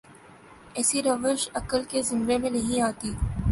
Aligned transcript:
ایسی 0.77 0.99
روش 1.07 1.41
عقل 1.59 1.81
کے 1.91 1.99
زمرے 2.09 2.35
میں 2.41 2.49
نہیںآتی۔ 2.55 3.11